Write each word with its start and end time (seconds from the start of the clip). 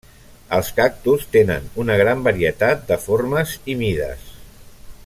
Els 0.55 0.69
cactus 0.79 1.25
tenen 1.35 1.67
una 1.83 1.99
gran 2.01 2.25
varietat 2.29 2.83
de 2.93 2.99
formes 3.07 3.55
i 3.75 3.77
mides. 3.85 4.35